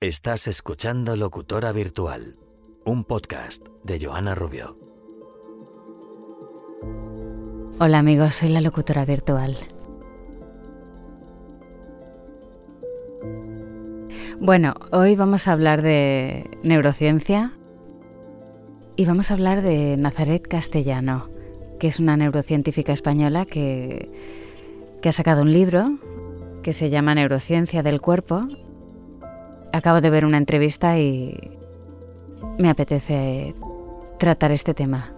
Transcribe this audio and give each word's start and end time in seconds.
Estás 0.00 0.46
escuchando 0.46 1.16
Locutora 1.16 1.72
Virtual, 1.72 2.36
un 2.84 3.02
podcast 3.02 3.66
de 3.82 3.98
Joana 4.00 4.36
Rubio. 4.36 4.78
Hola 7.80 7.98
amigos, 7.98 8.36
soy 8.36 8.50
la 8.50 8.60
locutora 8.60 9.04
virtual. 9.04 9.56
Bueno, 14.38 14.74
hoy 14.92 15.16
vamos 15.16 15.48
a 15.48 15.52
hablar 15.52 15.82
de 15.82 16.48
neurociencia 16.62 17.58
y 18.94 19.04
vamos 19.04 19.32
a 19.32 19.34
hablar 19.34 19.62
de 19.62 19.96
Nazaret 19.96 20.46
Castellano, 20.46 21.28
que 21.80 21.88
es 21.88 21.98
una 21.98 22.16
neurocientífica 22.16 22.92
española 22.92 23.46
que, 23.46 24.12
que 25.02 25.08
ha 25.08 25.12
sacado 25.12 25.42
un 25.42 25.52
libro 25.52 25.98
que 26.62 26.72
se 26.72 26.88
llama 26.88 27.16
Neurociencia 27.16 27.82
del 27.82 28.00
Cuerpo 28.00 28.46
acabo 29.78 30.00
de 30.00 30.10
ver 30.10 30.24
una 30.24 30.36
entrevista 30.36 30.98
y 30.98 31.58
me 32.58 32.68
apetece 32.68 33.54
tratar 34.18 34.52
este 34.52 34.74
tema, 34.74 35.12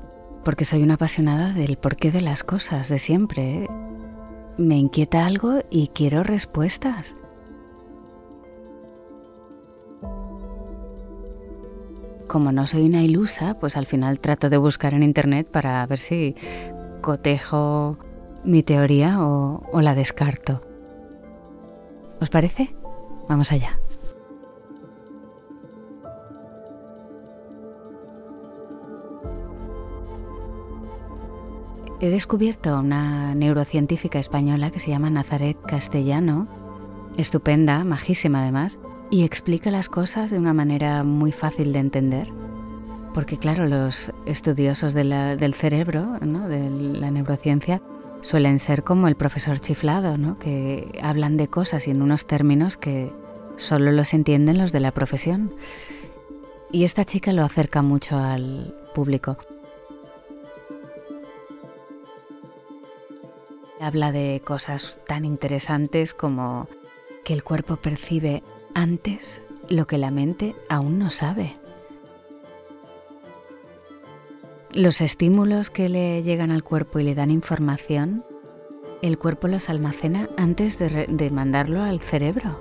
porque 0.44 0.64
soy 0.64 0.82
una 0.82 0.94
apasionada 0.94 1.52
del 1.52 1.76
porqué 1.76 2.10
de 2.10 2.20
las 2.20 2.44
cosas, 2.44 2.88
de 2.88 2.98
siempre. 2.98 3.68
Me 4.58 4.76
inquieta 4.76 5.26
algo 5.26 5.60
y 5.70 5.88
quiero 5.88 6.22
respuestas. 6.22 7.14
Como 12.28 12.52
no 12.52 12.66
soy 12.66 12.86
una 12.86 13.02
ilusa, 13.02 13.58
pues 13.58 13.76
al 13.76 13.86
final 13.86 14.20
trato 14.20 14.50
de 14.50 14.56
buscar 14.56 14.94
en 14.94 15.02
internet 15.02 15.48
para 15.50 15.84
ver 15.86 15.98
si 15.98 16.36
cotejo 17.00 17.96
mi 18.44 18.62
teoría 18.62 19.24
o, 19.24 19.62
o 19.72 19.80
la 19.80 19.94
descarto. 19.94 20.62
¿Os 22.20 22.28
parece? 22.30 22.74
Vamos 23.28 23.50
allá. 23.50 23.78
He 32.02 32.08
descubierto 32.08 32.70
a 32.70 32.80
una 32.80 33.34
neurocientífica 33.34 34.18
española 34.18 34.70
que 34.70 34.80
se 34.80 34.88
llama 34.88 35.10
Nazaret 35.10 35.58
Castellano, 35.66 36.48
estupenda, 37.18 37.84
majísima 37.84 38.40
además, 38.40 38.80
y 39.10 39.24
explica 39.24 39.70
las 39.70 39.90
cosas 39.90 40.30
de 40.30 40.38
una 40.38 40.54
manera 40.54 41.04
muy 41.04 41.30
fácil 41.30 41.74
de 41.74 41.80
entender. 41.80 42.32
Porque 43.12 43.36
claro, 43.36 43.66
los 43.66 44.12
estudiosos 44.24 44.94
del 44.94 45.54
cerebro, 45.54 46.16
de 46.22 46.70
la 46.70 47.10
neurociencia, 47.10 47.82
suelen 48.22 48.60
ser 48.60 48.82
como 48.82 49.06
el 49.06 49.16
profesor 49.16 49.60
chiflado, 49.60 50.16
¿no? 50.16 50.38
que 50.38 50.98
hablan 51.02 51.36
de 51.36 51.48
cosas 51.48 51.86
y 51.86 51.90
en 51.90 52.00
unos 52.00 52.26
términos 52.26 52.78
que 52.78 53.12
solo 53.56 53.92
los 53.92 54.14
entienden 54.14 54.56
los 54.56 54.72
de 54.72 54.80
la 54.80 54.92
profesión. 54.92 55.52
Y 56.72 56.84
esta 56.84 57.04
chica 57.04 57.34
lo 57.34 57.44
acerca 57.44 57.82
mucho 57.82 58.16
al 58.16 58.74
público. 58.94 59.36
Habla 63.80 64.12
de 64.12 64.42
cosas 64.44 65.00
tan 65.06 65.24
interesantes 65.24 66.12
como 66.12 66.68
que 67.24 67.32
el 67.32 67.42
cuerpo 67.42 67.76
percibe 67.76 68.42
antes 68.74 69.40
lo 69.70 69.86
que 69.86 69.96
la 69.96 70.10
mente 70.10 70.54
aún 70.68 70.98
no 70.98 71.08
sabe. 71.08 71.56
Los 74.74 75.00
estímulos 75.00 75.70
que 75.70 75.88
le 75.88 76.22
llegan 76.22 76.50
al 76.50 76.62
cuerpo 76.62 76.98
y 76.98 77.04
le 77.04 77.14
dan 77.14 77.30
información, 77.30 78.22
el 79.00 79.18
cuerpo 79.18 79.48
los 79.48 79.70
almacena 79.70 80.28
antes 80.36 80.78
de, 80.78 81.30
mandarlo 81.32 81.82
al 81.82 82.00
cerebro, 82.00 82.60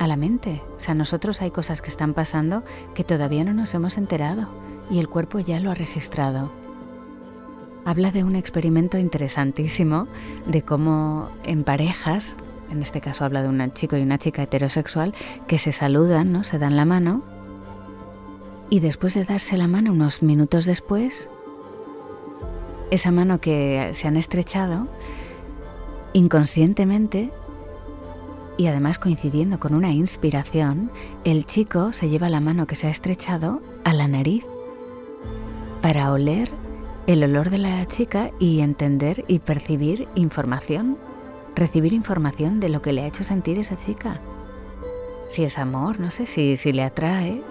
a 0.00 0.08
la 0.08 0.16
mente. 0.16 0.62
O 0.76 0.80
sea, 0.80 0.94
nosotros 0.94 1.40
hay 1.42 1.52
cosas 1.52 1.80
que 1.80 1.90
están 1.90 2.12
pasando 2.12 2.64
que 2.92 3.04
todavía 3.04 3.44
no 3.44 3.54
nos 3.54 3.72
hemos 3.72 3.96
enterado 3.96 4.48
y 4.90 4.98
el 4.98 5.08
cuerpo 5.08 5.38
ya 5.38 5.60
lo 5.60 5.70
ha 5.70 5.74
registrado 5.74 6.50
habla 7.84 8.10
de 8.10 8.24
un 8.24 8.36
experimento 8.36 8.98
interesantísimo 8.98 10.06
de 10.46 10.62
cómo 10.62 11.30
en 11.44 11.64
parejas, 11.64 12.36
en 12.70 12.82
este 12.82 13.00
caso 13.00 13.24
habla 13.24 13.42
de 13.42 13.48
un 13.48 13.72
chico 13.72 13.96
y 13.96 14.02
una 14.02 14.18
chica 14.18 14.42
heterosexual, 14.42 15.14
que 15.46 15.58
se 15.58 15.72
saludan, 15.72 16.32
¿no? 16.32 16.44
se 16.44 16.58
dan 16.58 16.76
la 16.76 16.84
mano, 16.84 17.22
y 18.70 18.80
después 18.80 19.14
de 19.14 19.24
darse 19.24 19.56
la 19.56 19.66
mano 19.66 19.92
unos 19.92 20.22
minutos 20.22 20.66
después, 20.66 21.30
esa 22.90 23.10
mano 23.10 23.40
que 23.40 23.90
se 23.94 24.08
han 24.08 24.16
estrechado, 24.16 24.88
inconscientemente, 26.12 27.30
y 28.58 28.66
además 28.66 28.98
coincidiendo 28.98 29.60
con 29.60 29.74
una 29.74 29.92
inspiración, 29.92 30.90
el 31.24 31.46
chico 31.46 31.92
se 31.92 32.08
lleva 32.08 32.28
la 32.28 32.40
mano 32.40 32.66
que 32.66 32.74
se 32.74 32.88
ha 32.88 32.90
estrechado 32.90 33.62
a 33.84 33.94
la 33.94 34.08
nariz 34.08 34.44
para 35.80 36.12
oler 36.12 36.50
el 37.08 37.24
olor 37.24 37.48
de 37.48 37.56
la 37.56 37.86
chica 37.86 38.32
y 38.38 38.60
entender 38.60 39.24
y 39.28 39.38
percibir 39.38 40.06
información, 40.14 40.98
recibir 41.56 41.94
información 41.94 42.60
de 42.60 42.68
lo 42.68 42.82
que 42.82 42.92
le 42.92 43.00
ha 43.00 43.06
hecho 43.06 43.24
sentir 43.24 43.58
esa 43.58 43.76
chica. 43.76 44.20
Si 45.26 45.42
es 45.42 45.56
amor, 45.56 46.00
no 46.00 46.10
sé, 46.10 46.26
si, 46.26 46.58
si 46.58 46.70
le 46.70 46.82
atrae. 46.82 47.42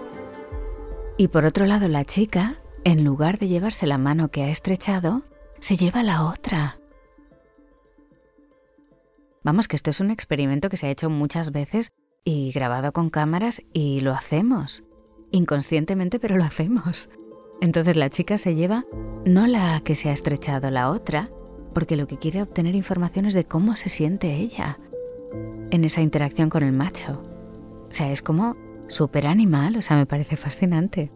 Y 1.16 1.26
por 1.26 1.44
otro 1.44 1.66
lado, 1.66 1.88
la 1.88 2.04
chica, 2.04 2.60
en 2.84 3.02
lugar 3.02 3.40
de 3.40 3.48
llevarse 3.48 3.88
la 3.88 3.98
mano 3.98 4.28
que 4.28 4.44
ha 4.44 4.48
estrechado, 4.48 5.22
se 5.58 5.76
lleva 5.76 6.04
la 6.04 6.26
otra. 6.26 6.78
Vamos, 9.42 9.66
que 9.66 9.74
esto 9.74 9.90
es 9.90 9.98
un 9.98 10.12
experimento 10.12 10.68
que 10.68 10.76
se 10.76 10.86
ha 10.86 10.90
hecho 10.90 11.10
muchas 11.10 11.50
veces 11.50 11.90
y 12.22 12.52
grabado 12.52 12.92
con 12.92 13.10
cámaras 13.10 13.60
y 13.72 14.02
lo 14.02 14.12
hacemos. 14.12 14.84
Inconscientemente, 15.32 16.20
pero 16.20 16.36
lo 16.36 16.44
hacemos. 16.44 17.10
Entonces 17.60 17.96
la 17.96 18.10
chica 18.10 18.38
se 18.38 18.54
lleva 18.54 18.84
no 19.24 19.46
la 19.46 19.80
que 19.80 19.94
se 19.94 20.08
ha 20.08 20.12
estrechado, 20.12 20.70
la 20.70 20.90
otra, 20.90 21.30
porque 21.74 21.96
lo 21.96 22.06
que 22.06 22.18
quiere 22.18 22.42
obtener 22.42 22.74
información 22.74 23.26
es 23.26 23.34
de 23.34 23.44
cómo 23.44 23.76
se 23.76 23.88
siente 23.88 24.34
ella 24.36 24.78
en 25.70 25.84
esa 25.84 26.00
interacción 26.00 26.48
con 26.48 26.62
el 26.62 26.72
macho. 26.72 27.20
O 27.88 27.92
sea, 27.92 28.10
es 28.10 28.22
como 28.22 28.56
súper 28.86 29.26
animal, 29.26 29.76
o 29.76 29.82
sea, 29.82 29.96
me 29.96 30.06
parece 30.06 30.36
fascinante. 30.36 31.10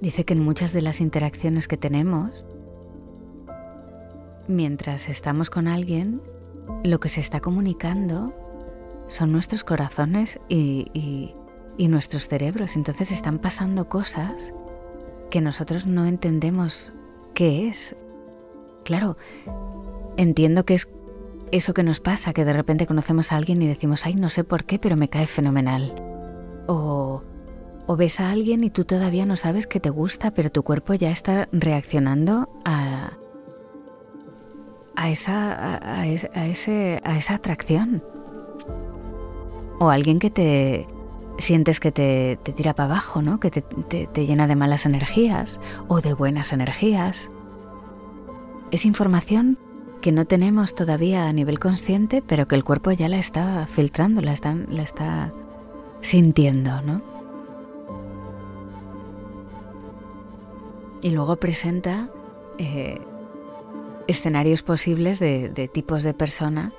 Dice 0.00 0.24
que 0.24 0.34
en 0.34 0.40
muchas 0.40 0.72
de 0.72 0.82
las 0.82 1.00
interacciones 1.00 1.66
que 1.66 1.76
tenemos, 1.76 2.46
mientras 4.48 5.08
estamos 5.08 5.50
con 5.50 5.66
alguien, 5.66 6.20
lo 6.84 7.00
que 7.00 7.08
se 7.08 7.20
está 7.20 7.40
comunicando 7.40 8.34
son 9.08 9.32
nuestros 9.32 9.64
corazones 9.64 10.40
y, 10.48 11.34
nuestros 11.78 12.28
cerebros. 12.28 12.76
Entonces 12.76 13.10
están 13.10 13.38
pasando 13.38 13.88
cosas 13.88 14.52
que 15.30 15.40
nosotros 15.40 15.86
no 15.86 16.06
entendemos 16.06 16.92
qué 17.34 17.68
es. 17.68 17.96
Claro, 18.84 19.16
entiendo 20.16 20.64
que 20.64 20.74
es 20.74 20.88
eso 21.50 21.74
que 21.74 21.82
nos 21.82 22.00
pasa, 22.00 22.32
que 22.32 22.44
de 22.44 22.52
repente 22.52 22.86
conocemos 22.86 23.32
a 23.32 23.36
alguien 23.36 23.62
y 23.62 23.66
decimos, 23.66 24.06
ay, 24.06 24.14
no 24.14 24.28
sé 24.28 24.44
por 24.44 24.64
qué, 24.64 24.78
pero 24.78 24.96
me 24.96 25.08
cae 25.08 25.26
fenomenal. 25.26 25.94
O, 26.66 27.22
o 27.86 27.96
ves 27.96 28.20
a 28.20 28.30
alguien 28.30 28.64
y 28.64 28.70
tú 28.70 28.84
todavía 28.84 29.26
no 29.26 29.36
sabes 29.36 29.66
que 29.66 29.80
te 29.80 29.90
gusta, 29.90 30.32
pero 30.32 30.50
tu 30.50 30.62
cuerpo 30.62 30.94
ya 30.94 31.10
está 31.10 31.48
reaccionando 31.52 32.48
a, 32.64 33.12
a, 34.96 35.10
esa, 35.10 35.78
a, 35.82 36.06
ese, 36.06 37.00
a 37.04 37.18
esa 37.18 37.34
atracción 37.34 38.02
o 39.78 39.90
alguien 39.90 40.18
que 40.18 40.30
te 40.30 40.86
sientes 41.38 41.80
que 41.80 41.92
te, 41.92 42.38
tira 42.54 42.74
para 42.74 42.90
abajo, 42.90 43.22
¿no? 43.22 43.40
que 43.40 43.50
te, 43.50 44.26
llena 44.26 44.46
de 44.46 44.56
malas 44.56 44.86
energías 44.86 45.60
o 45.88 46.00
de 46.00 46.12
buenas 46.14 46.52
energías. 46.52 47.30
Es 48.70 48.84
información 48.84 49.58
que 50.00 50.12
no 50.12 50.26
tenemos 50.26 50.74
todavía 50.74 51.26
a 51.26 51.32
nivel 51.32 51.58
consciente, 51.58 52.22
pero 52.22 52.46
que 52.46 52.54
el 52.54 52.64
cuerpo 52.64 52.92
ya 52.92 53.08
la 53.08 53.18
está 53.18 53.66
filtrando, 53.66 54.20
la 54.20 54.32
está, 54.32 54.54
la 54.54 54.82
está 54.82 55.32
sintiendo, 56.00 56.82
¿no? 56.82 57.02
Y 61.00 61.10
luego 61.10 61.36
presenta 61.36 62.08
eh, 62.58 63.00
escenarios 64.06 64.62
posibles 64.62 65.18
de, 65.18 65.50
de 65.50 65.68
tipos 65.68 66.02
de 66.02 66.14
persona 66.14 66.72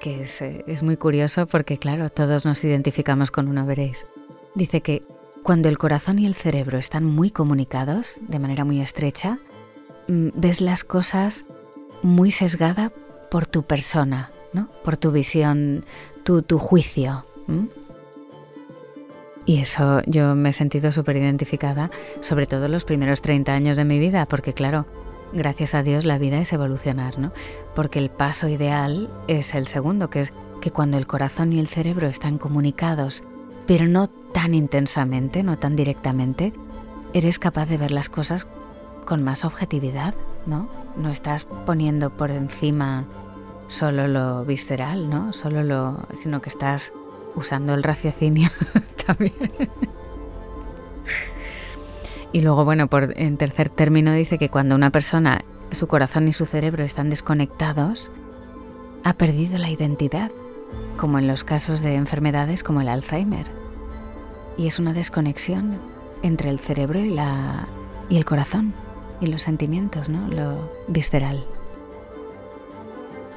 que 0.00 0.26
eh, 0.40 0.64
es, 0.66 0.82
muy 0.82 0.96
curioso 0.96 1.46
porque, 1.46 1.78
claro, 1.78 2.10
todos 2.10 2.44
nos 2.44 2.62
identificamos 2.64 3.30
con 3.30 3.48
uno, 3.48 3.66
veréis. 3.66 4.06
Dice 4.54 4.80
que 4.80 5.02
cuando 5.42 5.68
el 5.68 5.78
corazón 5.78 6.18
y 6.18 6.26
el 6.26 6.34
cerebro 6.34 6.78
están 6.78 7.04
muy 7.04 7.30
comunicados, 7.30 8.18
de 8.20 8.38
manera 8.38 8.64
muy 8.64 8.80
estrecha, 8.80 9.38
mm, 10.08 10.28
ves 10.34 10.60
las 10.60 10.84
cosas 10.84 11.44
muy 12.02 12.30
sesgada 12.30 12.92
por 13.30 13.46
tu 13.46 13.62
persona, 13.62 14.30
¿no? 14.52 14.68
por 14.84 14.96
tu 14.96 15.12
visión, 15.12 15.84
tu, 16.24 16.42
tu 16.42 16.58
juicio. 16.58 17.24
Y 19.44 19.60
eso 19.60 20.02
yo 20.06 20.34
me 20.34 20.50
he 20.50 20.52
sentido 20.52 20.90
súper 20.90 21.16
identificada, 21.16 21.90
sobre 22.20 22.46
todo 22.46 22.66
los 22.68 22.84
primeros 22.84 23.22
30 23.22 23.52
años 23.52 23.76
de 23.76 23.84
mi 23.84 23.98
vida, 24.00 24.26
porque 24.26 24.52
claro, 24.52 24.86
gracias 25.32 25.74
a 25.74 25.82
Dios 25.82 26.04
la 26.04 26.18
vida 26.18 26.38
es 26.38 26.52
evolucionar, 26.52 27.18
¿no? 27.18 27.32
Porque 27.74 27.98
el 27.98 28.10
paso 28.10 28.48
ideal 28.48 29.10
es 29.28 29.54
el 29.54 29.66
segundo, 29.66 30.10
que 30.10 30.20
es 30.20 30.32
que 30.60 30.70
cuando 30.70 30.98
el 30.98 31.06
corazón 31.06 31.52
y 31.52 31.60
el 31.60 31.68
cerebro 31.68 32.06
están 32.08 32.38
comunicados, 32.38 33.24
pero 33.66 33.86
no 33.86 34.08
tan 34.08 34.54
intensamente, 34.54 35.42
no 35.42 35.58
tan 35.58 35.76
directamente, 35.76 36.52
eres 37.12 37.38
capaz 37.38 37.66
de 37.66 37.78
ver 37.78 37.90
las 37.90 38.08
cosas 38.08 38.46
con 39.04 39.22
más 39.22 39.44
objetividad, 39.44 40.14
¿no? 40.46 40.68
No 40.96 41.10
estás 41.10 41.44
poniendo 41.44 42.10
por 42.10 42.30
encima 42.30 43.06
solo 43.68 44.08
lo 44.08 44.44
visceral, 44.44 45.10
¿no? 45.10 45.32
Solo 45.32 45.62
lo, 45.62 46.06
sino 46.14 46.40
que 46.40 46.48
estás 46.48 46.92
usando 47.34 47.74
el 47.74 47.82
raciocinio 47.82 48.50
también. 49.06 49.34
Y 52.36 52.42
luego, 52.42 52.66
bueno, 52.66 52.88
por, 52.88 53.14
en 53.16 53.38
tercer 53.38 53.70
término 53.70 54.12
dice 54.12 54.36
que 54.36 54.50
cuando 54.50 54.74
una 54.74 54.90
persona, 54.90 55.46
su 55.72 55.86
corazón 55.86 56.28
y 56.28 56.34
su 56.34 56.44
cerebro 56.44 56.84
están 56.84 57.08
desconectados, 57.08 58.10
ha 59.04 59.14
perdido 59.14 59.56
la 59.56 59.70
identidad, 59.70 60.30
como 60.98 61.18
en 61.18 61.28
los 61.28 61.44
casos 61.44 61.80
de 61.80 61.94
enfermedades 61.94 62.62
como 62.62 62.82
el 62.82 62.90
Alzheimer. 62.90 63.46
Y 64.58 64.66
es 64.66 64.78
una 64.78 64.92
desconexión 64.92 65.80
entre 66.22 66.50
el 66.50 66.58
cerebro 66.58 66.98
y, 66.98 67.08
la, 67.08 67.68
y 68.10 68.18
el 68.18 68.26
corazón 68.26 68.74
y 69.18 69.28
los 69.28 69.40
sentimientos, 69.40 70.10
¿no? 70.10 70.28
Lo 70.28 70.70
visceral. 70.88 71.42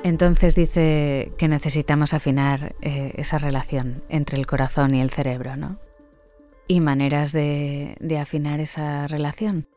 Entonces 0.03 0.55
dice 0.55 1.31
que 1.37 1.47
necesitamos 1.47 2.13
afinar 2.13 2.75
eh, 2.81 3.13
esa 3.15 3.37
relación 3.37 4.03
entre 4.09 4.37
el 4.37 4.45
corazón 4.45 4.93
y 4.93 4.99
el 4.99 5.09
cerebro, 5.09 5.55
¿no? 5.55 5.77
Y 6.71 6.81
maneras 6.81 7.31
de, 7.31 7.97
afinar 8.21 8.59
esa 8.59 9.07
relación, 9.07 9.67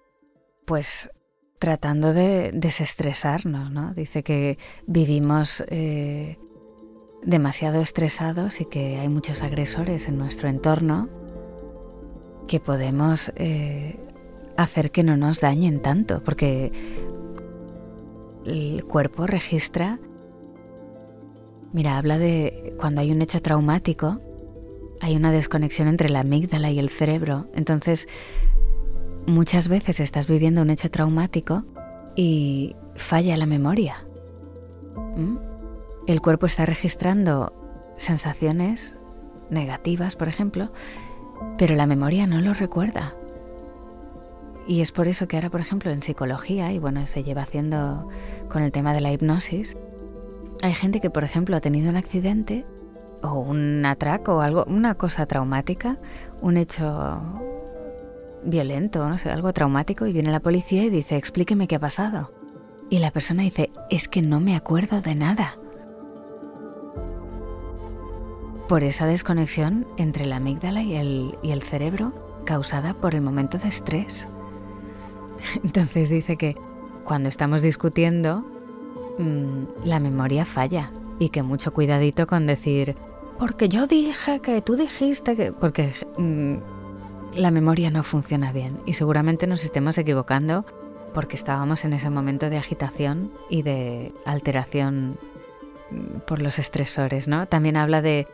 pues 0.67 1.11
tratando 1.59 2.13
de 2.13 2.51
desestresarnos, 2.53 3.71
¿no? 3.71 3.95
Dice 3.95 4.23
que 4.23 4.59
vivimos 4.87 5.65
eh, 5.69 6.37
demasiado 7.25 7.81
estresados 7.81 8.61
y 8.61 8.67
que 8.67 8.99
hay 8.99 9.09
muchos 9.09 9.43
agresores 9.43 10.07
en 10.07 10.19
nuestro 10.19 10.51
entorno 10.51 11.09
que 12.47 12.61
podemos 12.61 13.33
eh, 13.37 13.99
hacer 14.59 14.91
que 14.91 15.03
no 15.03 15.17
nos 15.17 15.41
dañen 15.41 15.81
tanto, 15.81 16.23
porque 16.23 16.73
el 18.45 18.85
cuerpo 18.85 19.27
registra, 19.27 19.99
mira, 21.73 21.97
habla 21.97 22.19
de 22.19 22.75
cuando 22.79 23.01
hay 23.01 23.13
un 23.13 23.23
hecho 23.23 23.41
traumático, 23.41 24.21
hay 25.03 25.17
una 25.17 25.33
desconexión 25.33 25.89
entre 25.89 26.09
la 26.09 26.21
amígdala 26.21 26.71
y 26.71 26.79
el 26.79 26.89
cerebro, 26.89 27.49
entonces 27.55 28.07
muchas 29.27 29.67
veces 29.67 29.99
estás 29.99 30.29
viviendo 30.29 30.63
un 30.63 30.71
hecho 30.71 30.93
traumático 30.93 31.65
y 32.15 32.77
falla 32.95 33.37
la 33.37 33.47
memoria. 33.47 34.05
¿Mm? 35.17 35.39
El 36.07 36.21
cuerpo 36.21 36.47
está 36.47 36.67
registrando 36.67 37.53
sensaciones 37.97 38.97
negativas, 39.51 40.15
por 40.15 40.29
ejemplo, 40.29 40.73
pero 41.59 41.75
la 41.75 41.89
memoria 41.89 42.29
no 42.29 42.41
lo 42.41 42.55
recuerda. 42.55 43.15
Y 44.69 44.83
es 44.83 44.93
por 44.93 45.09
eso 45.09 45.27
que 45.27 45.37
ahora, 45.37 45.51
por 45.51 45.61
ejemplo, 45.61 45.91
en 45.91 46.03
psicología, 46.03 46.73
y 46.73 46.79
bueno, 46.79 47.09
se 47.09 47.25
lleva 47.25 47.43
haciendo 47.43 48.09
con 48.49 48.63
el 48.63 48.71
tema 48.71 48.95
de 48.95 49.01
la 49.01 49.13
hipnosis, 49.13 49.77
hay 50.63 50.75
gente 50.75 51.01
que, 51.01 51.11
por 51.11 51.25
ejemplo, 51.25 51.57
ha 51.57 51.61
tenido 51.61 51.91
un 51.91 51.97
accidente 51.97 52.65
o 53.23 53.39
un 53.39 53.85
atraco 53.87 54.37
o 54.37 54.41
algo, 54.41 54.65
una 54.67 54.95
cosa 54.95 55.27
traumática, 55.27 55.99
un 56.41 56.57
hecho 56.57 57.21
violento, 58.45 59.09
no 59.09 59.19
sé, 59.19 59.31
algo 59.31 59.53
traumático, 59.53 60.07
y 60.07 60.13
viene 60.13 60.33
la 60.33 60.41
policía 60.41 60.85
y 60.85 60.91
dice, 60.91 61.17
explíqueme 61.17 61.69
qué 61.69 61.77
ha 61.77 61.81
pasado. 61.81 62.33
Y 62.91 62.99
la 62.99 63.11
persona 63.11 63.43
dice, 63.43 63.71
es 63.91 64.09
que 64.09 64.23
no 64.23 64.41
me 64.41 64.57
acuerdo 64.57 65.01
de 65.01 65.15
nada. 65.15 65.57
Por 68.69 68.85
esa 68.85 69.07
desconexión 69.07 69.87
entre 69.97 70.27
la 70.27 70.37
amígdala 70.37 70.83
y 70.83 70.97
el, 70.97 71.39
y 71.43 71.53
el 71.53 71.63
cerebro 71.63 72.13
causada 72.45 72.95
por 72.95 73.15
el 73.15 73.23
momento 73.23 73.59
de 73.59 73.69
estrés. 73.69 74.27
Entonces 75.65 76.11
dice 76.11 76.37
que 76.37 76.57
cuando 77.05 77.29
estamos 77.29 77.63
discutiendo, 77.63 78.45
mm, 79.19 79.85
la 79.85 80.01
memoria 80.01 80.45
falla 80.45 80.91
y 81.19 81.31
que 81.31 81.43
mucho 81.43 81.73
cuidadito 81.73 82.27
con 82.27 82.47
decir, 82.47 82.97
porque 83.43 83.69
yo 83.69 83.89
dije 83.89 84.39
que 84.39 84.63
tú 84.63 84.77
dijiste 84.77 85.35
que... 85.35 85.51
porque 85.51 85.93
mm, 86.17 86.59
la 87.35 87.51
memoria 87.51 87.91
no 87.91 88.05
funciona 88.05 88.53
bien 88.53 88.79
y 88.87 88.95
seguramente 88.95 89.49
nos 89.49 89.65
estemos 89.65 89.99
equivocando 89.99 90.65
porque 91.13 91.35
estábamos 91.35 91.85
en 91.85 91.93
ese 91.93 92.09
momento 92.09 92.51
de 92.51 92.59
agitación 92.59 93.33
y 93.51 93.63
de 93.63 94.13
alteración 94.25 95.19
mm, 95.91 96.21
por 96.21 96.41
los 96.41 96.61
estresores, 96.61 97.27
¿no? 97.27 97.49
También 97.49 97.77
habla 97.77 98.01
de 98.01 98.29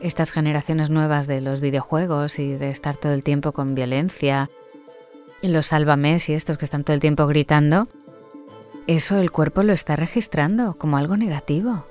estas 0.00 0.30
generaciones 0.30 0.90
nuevas 0.90 1.26
de 1.26 1.40
los 1.40 1.60
videojuegos 1.60 2.38
y 2.38 2.54
de 2.54 2.70
estar 2.70 2.96
todo 2.96 3.14
el 3.14 3.24
tiempo 3.24 3.50
con 3.50 3.74
violencia 3.74 4.48
los 5.42 5.66
sálvames 5.66 6.28
y 6.28 6.34
estos 6.34 6.56
que 6.56 6.66
están 6.66 6.84
todo 6.84 6.94
el 6.94 7.00
tiempo 7.00 7.26
gritando, 7.26 7.88
eso 8.86 9.18
el 9.18 9.32
cuerpo 9.32 9.64
lo 9.64 9.72
está 9.72 9.96
registrando 9.96 10.74
como 10.78 10.98
algo 10.98 11.16
negativo. 11.16 11.84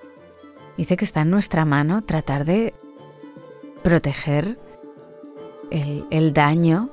Dice 0.78 0.98
que 0.98 1.06
está 1.06 1.22
en 1.22 1.30
nuestra 1.30 1.66
mano 1.66 2.04
tratar 2.04 2.46
de 2.46 2.74
proteger 3.84 4.58
el, 5.70 6.34
daño 6.34 6.90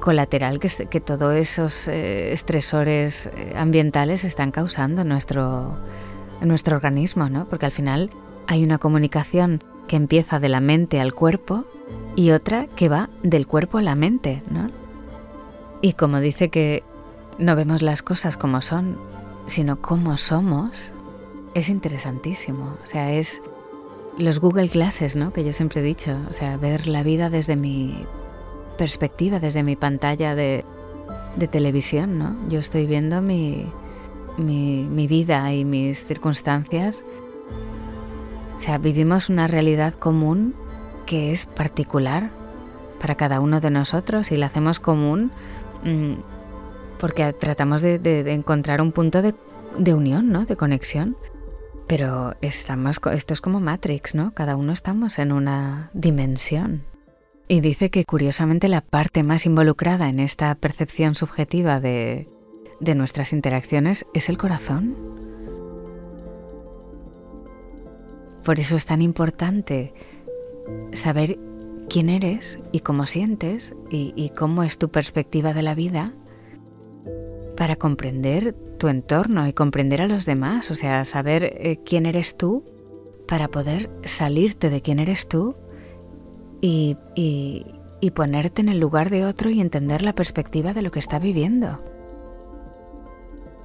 colateral 0.00 0.58
que, 0.58 0.68
que 0.68 1.00
todos 1.00 1.34
esos 1.34 1.88
eh, 1.88 2.32
estresores 2.32 3.26
eh, 3.34 3.54
ambientales 3.56 4.24
están 4.24 4.50
causando 4.50 5.02
en 5.02 5.08
nuestro, 5.08 5.78
en 6.40 6.48
nuestro 6.48 6.76
organismo, 6.76 7.28
¿no? 7.28 7.48
Porque 7.48 7.66
al 7.66 7.72
final 7.72 8.10
hay 8.46 8.64
una 8.64 8.78
comunicación 8.78 9.62
que 9.86 9.96
empieza 9.96 10.38
de 10.38 10.48
la 10.48 10.60
mente 10.60 11.00
al 11.00 11.14
cuerpo 11.14 11.64
y 12.16 12.30
otra 12.30 12.66
que 12.76 12.88
va 12.88 13.10
del 13.22 13.46
cuerpo 13.46 13.78
a 13.78 13.82
la 13.82 13.94
mente, 13.94 14.42
¿no? 14.50 14.70
Y 15.80 15.94
como 15.94 16.20
dice 16.20 16.48
que 16.48 16.82
no 17.38 17.56
vemos 17.56 17.82
las 17.82 18.02
cosas 18.02 18.36
como 18.36 18.60
son, 18.60 18.98
sino 19.46 19.80
como 19.80 20.16
somos, 20.16 20.92
es 21.54 21.68
interesantísimo. 21.68 22.76
O 22.82 22.86
sea, 22.86 23.12
es 23.12 23.40
los 24.18 24.40
Google 24.40 24.68
Glasses, 24.68 25.16
¿no? 25.16 25.32
Que 25.32 25.44
yo 25.44 25.52
siempre 25.52 25.80
he 25.80 25.84
dicho. 25.84 26.16
O 26.30 26.34
sea, 26.34 26.56
ver 26.56 26.86
la 26.86 27.02
vida 27.02 27.30
desde 27.30 27.56
mi 27.56 28.06
perspectiva, 28.78 29.40
desde 29.40 29.62
mi 29.62 29.76
pantalla 29.76 30.34
de, 30.34 30.64
televisión, 31.50 32.18
¿no? 32.18 32.36
Yo 32.48 32.60
estoy 32.60 32.86
viendo 32.86 33.20
mi, 33.20 33.66
mi 34.38 35.06
vida 35.06 35.52
y 35.52 35.64
mis 35.64 36.04
circunstancias. 36.06 37.04
O 38.56 38.60
sea, 38.60 38.78
vivimos 38.78 39.28
una 39.28 39.46
realidad 39.46 39.94
común 39.94 40.54
que 41.06 41.32
es 41.32 41.46
particular 41.46 42.30
para 43.00 43.16
cada 43.16 43.40
uno 43.40 43.60
de 43.60 43.70
nosotros 43.70 44.30
y 44.32 44.36
la 44.36 44.46
hacemos 44.46 44.80
común 44.80 45.32
Mm, 45.84 46.14
porque 46.98 47.32
tratamos 47.34 47.82
de, 47.82 48.22
encontrar 48.32 48.80
un 48.80 48.92
punto 48.92 49.20
de, 49.22 49.34
unión, 49.94 50.30
¿no? 50.30 50.46
De 50.46 50.56
conexión. 50.56 51.16
Pero 51.86 52.34
estamos, 52.40 53.00
esto 53.12 53.34
es 53.34 53.40
como 53.40 53.60
Matrix, 53.60 54.14
¿no? 54.14 54.32
Cada 54.32 54.56
uno 54.56 54.72
estamos 54.72 55.18
en 55.18 55.32
una 55.32 55.90
dimensión. 55.92 56.84
Y 57.46 57.60
dice 57.60 57.90
que 57.90 58.04
curiosamente 58.04 58.68
la 58.68 58.80
parte 58.80 59.22
más 59.22 59.44
involucrada 59.44 60.08
en 60.08 60.18
esta 60.18 60.54
percepción 60.54 61.14
subjetiva 61.14 61.78
de, 61.78 62.26
de 62.80 62.94
nuestras 62.94 63.32
interacciones 63.32 64.06
es 64.14 64.28
el 64.28 64.38
corazón. 64.38 64.96
Por 68.44 68.60
eso 68.60 68.76
es 68.76 68.86
tan 68.86 69.02
importante 69.02 69.92
saber 70.92 71.38
quién 71.88 72.08
eres 72.08 72.58
y 72.72 72.80
cómo 72.80 73.06
sientes 73.06 73.74
y, 73.90 74.30
cómo 74.30 74.62
es 74.62 74.78
tu 74.78 74.88
perspectiva 74.88 75.54
de 75.54 75.62
la 75.62 75.74
vida 75.74 76.12
para 77.56 77.76
comprender 77.76 78.54
tu 78.84 78.90
entorno 78.90 79.48
y 79.48 79.54
comprender 79.54 80.02
a 80.02 80.06
los 80.06 80.26
demás, 80.26 80.70
o 80.70 80.74
sea, 80.74 81.06
saber 81.06 81.44
eh, 81.44 81.78
quién 81.86 82.04
eres 82.04 82.36
tú 82.36 82.62
para 83.26 83.48
poder 83.48 83.88
salirte 84.04 84.68
de 84.68 84.82
quién 84.82 84.98
eres 84.98 85.26
tú 85.26 85.56
y, 86.60 86.98
y, 87.14 87.64
ponerte 88.10 88.60
en 88.60 88.68
el 88.68 88.78
lugar 88.78 89.08
de 89.08 89.24
otro 89.24 89.48
y 89.48 89.62
entender 89.62 90.02
la 90.02 90.14
perspectiva 90.14 90.74
de 90.74 90.82
lo 90.82 90.90
que 90.90 90.98
está 90.98 91.18
viviendo. 91.18 91.82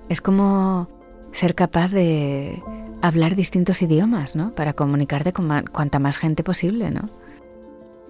Es 0.08 0.22
como 0.22 0.88
ser 1.34 1.54
capaz 1.54 1.90
de 1.90 2.64
hablar 3.02 3.36
distintos 3.36 3.82
idiomas, 3.82 4.38
¿no? 4.38 4.56
Para 4.56 4.72
comunicarte 4.72 5.34
con 5.34 5.50
cuanta 5.74 6.00
más 6.00 6.16
gente 6.16 6.46
posible, 6.46 6.92
¿no? 6.92 7.02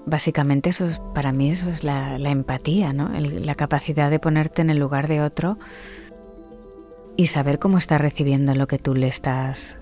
Básicamente 0.05 0.69
eso 0.69 0.85
es, 0.85 1.01
para 1.15 1.31
mí 1.31 1.49
eso 1.49 1.71
es 1.71 1.83
la, 1.83 2.17
empatía, 2.17 2.93
¿no? 2.93 3.09
la 3.09 3.55
capacidad 3.55 4.11
de 4.11 4.19
ponerte 4.19 4.61
en 4.61 4.69
el 4.69 4.77
lugar 4.77 5.07
de 5.07 5.21
otro 5.23 5.57
y 7.19 7.27
saber 7.27 7.59
cómo 7.59 7.77
está 7.77 7.97
recibiendo 7.97 8.55
lo 8.55 8.65
que 8.65 8.77
tú 8.77 8.95
le 8.95 9.09
estás 9.09 9.77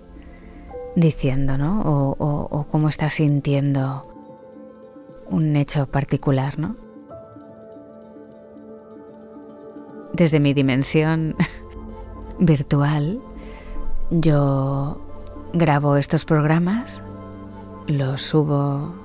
diciendo, 0.96 1.56
¿no? 1.60 1.84
O, 1.86 2.66
cómo 2.72 2.90
está 2.90 3.12
sintiendo 3.12 4.08
un 5.30 5.56
hecho 5.56 5.86
particular, 5.86 6.58
¿no? 6.58 6.76
desde 10.14 10.40
mi 10.40 10.56
dimensión 10.56 11.36
virtual, 12.40 13.22
yo 14.10 15.00
grabo 15.54 15.96
estos 15.98 16.26
programas, 16.26 17.04
los 17.86 18.24
subo 18.24 18.96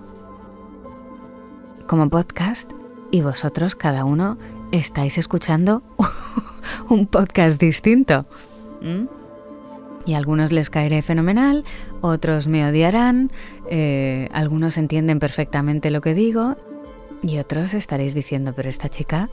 como 1.86 2.08
podcast 2.08 2.70
y 3.10 3.20
vosotros 3.20 3.74
cada 3.74 4.06
uno 4.06 4.38
estáis 4.70 5.18
escuchando 5.18 5.82
un 6.88 7.06
podcast 7.06 7.60
distinto. 7.60 8.26
Y 10.04 10.14
a 10.14 10.18
algunos 10.18 10.50
les 10.50 10.70
caeré 10.70 11.02
fenomenal, 11.02 11.64
otros 12.00 12.48
me 12.48 12.66
odiarán, 12.66 13.30
eh, 13.68 14.28
algunos 14.32 14.76
entienden 14.76 15.20
perfectamente 15.20 15.90
lo 15.90 16.00
que 16.00 16.14
digo 16.14 16.56
y 17.22 17.38
otros 17.38 17.74
estaréis 17.74 18.14
diciendo, 18.14 18.52
pero 18.54 18.68
esta 18.68 18.88
chica 18.88 19.30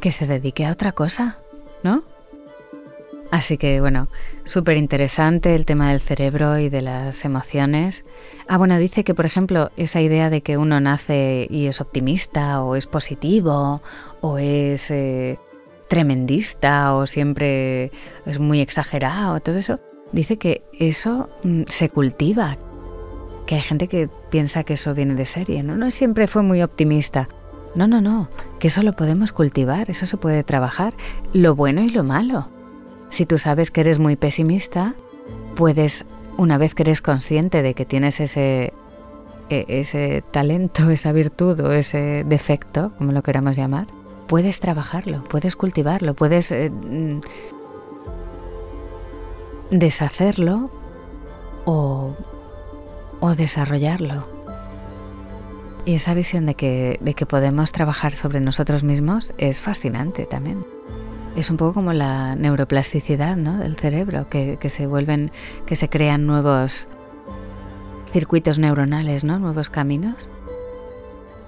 que 0.00 0.12
se 0.12 0.26
dedique 0.26 0.66
a 0.66 0.72
otra 0.72 0.92
cosa, 0.92 1.38
¿no? 1.82 2.04
Así 3.30 3.58
que 3.58 3.80
bueno, 3.80 4.08
súper 4.44 4.76
interesante 4.76 5.56
el 5.56 5.64
tema 5.64 5.90
del 5.90 6.00
cerebro 6.00 6.58
y 6.58 6.68
de 6.68 6.82
las 6.82 7.24
emociones. 7.24 8.04
Ah, 8.46 8.58
bueno, 8.58 8.78
dice 8.78 9.02
que 9.02 9.14
por 9.14 9.26
ejemplo 9.26 9.72
esa 9.76 10.00
idea 10.00 10.30
de 10.30 10.42
que 10.42 10.56
uno 10.56 10.78
nace 10.78 11.48
y 11.50 11.66
es 11.66 11.80
optimista 11.80 12.62
o 12.62 12.76
es 12.76 12.86
positivo 12.86 13.82
o 14.20 14.38
es 14.38 14.88
eh, 14.90 15.38
tremendista 15.88 16.94
o 16.94 17.06
siempre 17.06 17.90
es 18.26 18.38
muy 18.38 18.60
exagerado, 18.60 19.40
todo 19.40 19.56
eso, 19.56 19.80
dice 20.12 20.38
que 20.38 20.62
eso 20.78 21.28
mm, 21.42 21.62
se 21.66 21.88
cultiva, 21.88 22.56
que 23.46 23.56
hay 23.56 23.60
gente 23.60 23.88
que 23.88 24.08
piensa 24.30 24.64
que 24.64 24.74
eso 24.74 24.94
viene 24.94 25.14
de 25.14 25.26
serie, 25.26 25.62
¿no? 25.62 25.76
No 25.76 25.90
siempre 25.90 26.26
fue 26.26 26.42
muy 26.42 26.62
optimista. 26.62 27.28
No, 27.74 27.88
no, 27.88 28.00
no, 28.00 28.28
que 28.60 28.68
eso 28.68 28.82
lo 28.82 28.92
podemos 28.92 29.32
cultivar, 29.32 29.90
eso 29.90 30.06
se 30.06 30.16
puede 30.16 30.44
trabajar, 30.44 30.94
lo 31.32 31.56
bueno 31.56 31.82
y 31.82 31.90
lo 31.90 32.04
malo. 32.04 32.48
Si 33.10 33.26
tú 33.26 33.38
sabes 33.38 33.72
que 33.72 33.80
eres 33.80 33.98
muy 33.98 34.14
pesimista, 34.14 34.94
puedes, 35.56 36.04
una 36.36 36.56
vez 36.56 36.74
que 36.74 36.84
eres 36.84 37.02
consciente 37.02 37.62
de 37.62 37.74
que 37.74 37.84
tienes 37.84 38.20
ese, 38.20 38.72
e, 39.50 39.64
ese 39.68 40.22
talento, 40.30 40.88
esa 40.90 41.12
virtud 41.12 41.58
o 41.60 41.72
ese 41.72 42.24
defecto, 42.24 42.92
como 42.96 43.10
lo 43.10 43.22
queramos 43.22 43.56
llamar, 43.56 43.88
puedes 44.26 44.60
trabajarlo, 44.60 45.24
puedes 45.24 45.56
cultivarlo, 45.56 46.14
puedes 46.14 46.50
eh, 46.50 46.70
mm, 46.70 47.20
deshacerlo 49.70 50.70
o, 51.64 52.14
o 53.20 53.34
desarrollarlo. 53.34 54.28
Y 55.86 55.94
esa 55.94 56.14
visión 56.14 56.46
de 56.46 56.54
que, 56.54 56.98
de 57.00 57.14
que 57.14 57.26
podemos 57.26 57.72
trabajar 57.72 58.16
sobre 58.16 58.40
nosotros 58.40 58.84
mismos 58.84 59.34
es 59.36 59.60
fascinante 59.60 60.24
también 60.24 60.64
es 61.36 61.50
un 61.50 61.56
poco 61.56 61.74
como 61.74 61.92
la 61.92 62.36
neuroplasticidad 62.36 63.36
¿no? 63.36 63.58
del 63.58 63.76
cerebro, 63.76 64.28
que, 64.28 64.58
se 64.68 64.86
vuelven, 64.86 65.30
que 65.66 65.76
se 65.76 65.88
crean 65.88 66.26
nuevos 66.26 66.88
circuitos 68.12 68.58
neuronales, 68.58 69.24
¿no? 69.24 69.38
nuevos 69.38 69.70
caminos. 69.70 70.30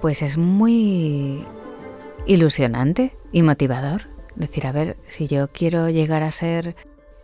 Pues 0.01 0.23
es 0.23 0.39
muy 0.39 1.45
ilusionante 2.27 3.17
y 3.33 3.43
motivador. 3.43 4.03
Decir, 4.35 4.67
a 4.67 4.73
ver, 4.73 4.97
si 5.07 5.27
yo 5.27 5.49
quiero 5.49 5.89
llegar 5.89 6.23
a 6.23 6.33
ser 6.33 6.77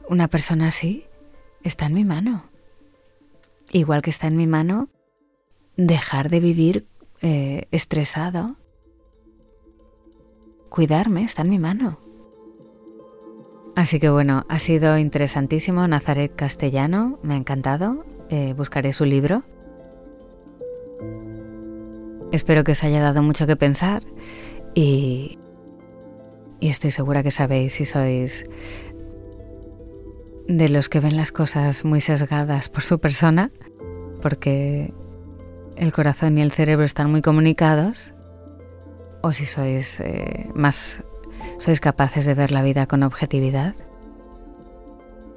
una 0.08 0.28
persona 0.28 0.68
así, 0.68 1.04
está 1.62 1.86
en 1.86 1.94
mi 1.94 2.04
mano. 2.04 2.44
Igual 3.70 4.02
que 4.02 4.10
está 4.10 4.26
en 4.26 4.36
mi 4.36 4.46
mano 4.46 4.88
dejar 5.76 6.30
de 6.30 6.40
vivir 6.40 6.86
eh, 7.20 7.66
estresado. 7.70 8.56
Cuidarme, 10.68 11.24
está 11.24 11.42
en 11.42 11.50
mi 11.50 11.58
mano. 11.58 11.98
Así 13.74 13.98
que 13.98 14.10
bueno, 14.10 14.44
ha 14.48 14.58
sido 14.58 14.98
interesantísimo 14.98 15.86
Nazaret 15.88 16.34
Castellano, 16.34 17.18
me 17.22 17.34
ha 17.34 17.36
encantado, 17.38 18.04
eh, 18.28 18.54
buscaré 18.54 18.92
su 18.92 19.04
libro. 19.04 19.44
Espero 22.32 22.64
que 22.64 22.72
os 22.72 22.82
haya 22.84 23.00
dado 23.00 23.22
mucho 23.22 23.46
que 23.46 23.56
pensar 23.56 24.02
y, 24.74 25.38
y 26.60 26.68
estoy 26.68 26.90
segura 26.90 27.22
que 27.22 27.30
sabéis 27.30 27.74
si 27.74 27.84
sois 27.84 28.44
de 30.48 30.68
los 30.68 30.88
que 30.88 31.00
ven 31.00 31.16
las 31.16 31.32
cosas 31.32 31.84
muy 31.84 32.00
sesgadas 32.00 32.68
por 32.68 32.82
su 32.82 32.98
persona, 32.98 33.50
porque 34.20 34.92
el 35.76 35.92
corazón 35.92 36.38
y 36.38 36.42
el 36.42 36.52
cerebro 36.52 36.84
están 36.84 37.10
muy 37.10 37.22
comunicados, 37.22 38.14
o 39.22 39.32
si 39.32 39.46
sois 39.46 40.00
eh, 40.00 40.48
más 40.54 41.02
¿Sois 41.58 41.80
capaces 41.80 42.26
de 42.26 42.34
ver 42.34 42.50
la 42.50 42.62
vida 42.62 42.86
con 42.86 43.02
objetividad? 43.02 43.74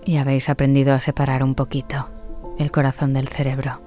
Y 0.05 0.17
habéis 0.17 0.49
aprendido 0.49 0.93
a 0.93 0.99
separar 0.99 1.43
un 1.43 1.55
poquito 1.55 2.09
el 2.57 2.71
corazón 2.71 3.13
del 3.13 3.27
cerebro. 3.27 3.81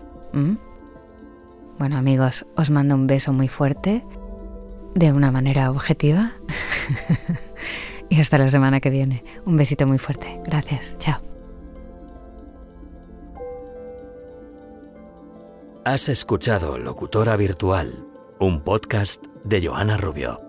Bueno 1.79 1.97
amigos, 1.97 2.47
os 2.57 2.71
mando 2.71 2.95
un 2.95 3.07
beso 3.07 3.33
muy 3.33 3.49
fuerte, 3.49 4.05
de 4.95 5.13
una 5.13 5.31
manera 5.31 5.71
objetiva. 5.71 6.33
y 8.09 8.21
hasta 8.21 8.39
la 8.39 8.49
semana 8.49 8.81
que 8.81 8.91
viene. 8.91 9.25
Un 9.45 9.57
besito 9.57 9.87
muy 9.87 9.99
fuerte. 9.99 10.41
Gracias. 10.45 10.97
Chao. 10.99 11.21
Has 15.85 16.09
escuchado 16.09 16.77
Locutora 16.77 17.37
Virtual, 17.37 18.05
un 18.39 18.61
podcast 18.61 19.25
de 19.45 19.67
Joana 19.67 19.97
Rubio. 19.97 20.48